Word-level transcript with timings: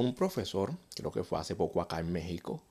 Un 0.00 0.14
profesor, 0.14 0.78
creo 0.94 1.10
que 1.10 1.24
fue 1.24 1.40
hace 1.40 1.56
poco 1.56 1.80
acá 1.80 1.98
en 1.98 2.12
México, 2.12 2.62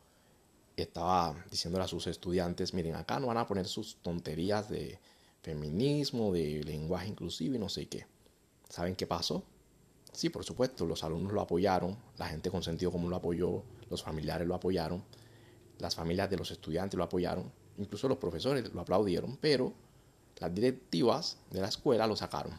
estaba 0.78 1.36
diciéndole 1.52 1.84
a 1.84 1.88
sus 1.90 2.08
estudiantes, 2.08 2.74
miren, 2.74 2.96
acá 2.96 3.20
no 3.20 3.28
van 3.28 3.36
a 3.36 3.46
poner 3.46 3.68
sus 3.68 3.98
tonterías 3.98 4.70
de 4.70 4.98
feminismo, 5.42 6.32
de 6.32 6.64
lenguaje 6.64 7.10
inclusivo 7.10 7.56
y 7.56 7.60
no 7.60 7.68
sé 7.68 7.90
qué. 7.90 8.06
¿Saben 8.70 8.96
qué 8.96 9.06
pasó? 9.08 9.44
Sí, 10.14 10.30
por 10.30 10.46
supuesto, 10.46 10.86
los 10.86 11.04
alumnos 11.04 11.34
lo 11.34 11.42
apoyaron, 11.42 11.98
la 12.18 12.28
gente 12.28 12.50
con 12.50 12.64
sentido 12.64 12.94
común 12.94 13.10
lo 13.10 13.18
apoyó, 13.18 13.62
los 13.90 14.02
familiares 14.04 14.48
lo 14.48 14.56
apoyaron, 14.56 15.04
las 15.80 15.96
familias 15.96 16.30
de 16.30 16.38
los 16.38 16.50
estudiantes 16.52 16.98
lo 16.98 17.04
apoyaron, 17.04 17.52
incluso 17.78 18.08
los 18.08 18.20
profesores 18.20 18.74
lo 18.74 18.80
aplaudieron, 18.80 19.36
pero 19.36 19.74
las 20.38 20.56
directivas 20.56 21.40
de 21.52 21.60
la 21.60 21.68
escuela 21.68 22.08
lo 22.08 22.16
sacaron. 22.16 22.58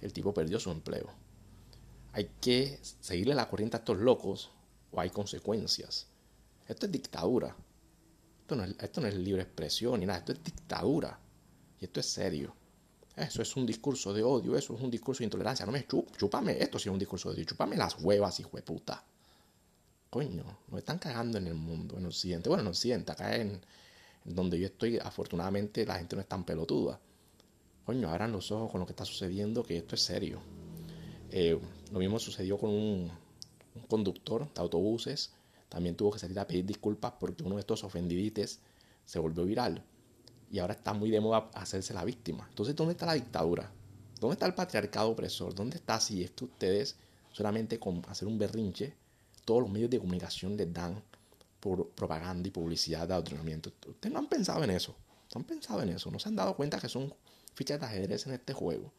El 0.00 0.14
tipo 0.14 0.32
perdió 0.32 0.58
su 0.58 0.70
empleo. 0.70 1.10
Hay 2.12 2.30
que 2.40 2.80
seguirle 3.00 3.34
la 3.34 3.48
corriente 3.48 3.76
a 3.76 3.80
estos 3.80 3.98
locos 3.98 4.50
o 4.90 5.00
hay 5.00 5.10
consecuencias. 5.10 6.06
Esto 6.66 6.86
es 6.86 6.92
dictadura. 6.92 7.54
Esto 8.42 9.00
no 9.00 9.06
es, 9.06 9.14
libre 9.14 9.42
expresión 9.42 10.00
ni 10.00 10.06
nada, 10.06 10.18
esto 10.18 10.32
es 10.32 10.42
dictadura. 10.42 11.18
Y 11.80 11.84
esto 11.84 12.00
es 12.00 12.06
serio. 12.06 12.54
Eso 13.16 13.42
es 13.42 13.56
un 13.56 13.66
discurso 13.66 14.12
de 14.12 14.22
odio, 14.22 14.56
eso 14.56 14.74
es 14.74 14.80
un 14.80 14.90
discurso 14.90 15.18
de 15.18 15.24
intolerancia. 15.24 15.66
No 15.66 15.72
me 15.72 15.86
chup, 15.86 16.16
chúpame 16.16 16.60
esto 16.60 16.78
si 16.78 16.88
es 16.88 16.92
un 16.92 16.98
discurso 16.98 17.28
de 17.28 17.36
odio, 17.36 17.44
chúpame 17.44 17.76
las 17.76 18.00
huevas, 18.00 18.40
hijo 18.40 18.56
de 18.56 18.62
puta. 18.62 19.04
Coño, 20.10 20.58
nos 20.68 20.78
están 20.78 20.98
cagando 20.98 21.38
en 21.38 21.46
el 21.46 21.54
mundo, 21.54 21.96
en 21.96 22.06
Occidente. 22.06 22.48
Bueno, 22.48 22.62
en 22.62 22.68
Occidente, 22.68 23.12
acá 23.12 23.36
en, 23.36 23.60
donde 24.24 24.58
yo 24.58 24.66
estoy, 24.66 24.98
afortunadamente 24.98 25.86
la 25.86 25.96
gente 25.96 26.16
no 26.16 26.22
es 26.22 26.28
tan 26.28 26.44
pelotuda. 26.44 26.98
Coño, 27.84 28.10
abran 28.10 28.32
los 28.32 28.50
ojos 28.50 28.70
con 28.70 28.80
lo 28.80 28.86
que 28.86 28.92
está 28.92 29.04
sucediendo, 29.04 29.62
que 29.62 29.78
esto 29.78 29.94
es 29.94 30.02
serio. 30.02 30.40
Eh, 31.30 31.58
lo 31.92 31.98
mismo 31.98 32.18
sucedió 32.18 32.58
con 32.58 32.70
un, 32.70 33.10
conductor 33.88 34.52
de 34.52 34.60
autobuses. 34.60 35.32
También 35.68 35.96
tuvo 35.96 36.10
que 36.10 36.18
salir 36.18 36.38
a 36.38 36.46
pedir 36.46 36.66
disculpas 36.66 37.12
porque 37.18 37.42
uno 37.42 37.54
de 37.56 37.60
estos 37.60 37.84
ofendidites 37.84 38.60
se 39.04 39.18
volvió 39.18 39.44
viral 39.44 39.84
y 40.50 40.58
ahora 40.58 40.74
está 40.74 40.92
muy 40.92 41.10
de 41.10 41.20
moda 41.20 41.48
hacerse 41.54 41.94
la 41.94 42.04
víctima. 42.04 42.46
Entonces, 42.48 42.74
¿dónde 42.74 42.92
está 42.92 43.06
la 43.06 43.14
dictadura? 43.14 43.70
¿Dónde 44.18 44.34
está 44.34 44.46
el 44.46 44.54
patriarcado 44.54 45.10
opresor? 45.10 45.54
¿Dónde 45.54 45.76
está 45.76 46.00
si 46.00 46.24
es 46.24 46.32
que 46.32 46.44
ustedes 46.44 46.96
solamente 47.32 47.78
con 47.78 48.02
hacer 48.08 48.26
un 48.26 48.38
berrinche, 48.38 48.94
todos 49.44 49.62
los 49.62 49.70
medios 49.70 49.90
de 49.90 50.00
comunicación 50.00 50.56
les 50.56 50.72
dan 50.72 51.02
propaganda 51.60 52.48
y 52.48 52.50
publicidad 52.50 53.06
de 53.06 53.14
adoctrinamiento? 53.14 53.72
Ustedes 53.86 54.12
no 54.12 54.18
han 54.18 54.28
pensado 54.28 54.64
en 54.64 54.70
eso. 54.70 54.96
No 55.32 55.40
han 55.40 55.44
pensado 55.44 55.82
en 55.82 55.90
eso. 55.90 56.10
No 56.10 56.18
se 56.18 56.28
han 56.28 56.36
dado 56.36 56.56
cuenta 56.56 56.80
que 56.80 56.88
son 56.88 57.14
fichas 57.54 57.78
de 57.78 57.86
ajedrez 57.86 58.26
en 58.26 58.32
este 58.32 58.52
juego. 58.52 58.92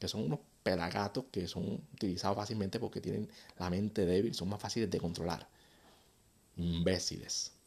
Que 0.00 0.08
son 0.08 0.24
unos 0.24 0.40
pelagatos 0.68 1.24
que 1.32 1.46
son 1.48 1.64
utilizados 1.94 2.36
fácilmente 2.36 2.78
porque 2.78 3.00
tienen 3.00 3.28
la 3.58 3.70
mente 3.70 4.04
débil, 4.04 4.34
son 4.34 4.48
más 4.50 4.60
fáciles 4.60 4.90
de 4.90 5.00
controlar. 5.00 5.48
Imbéciles. 6.58 7.57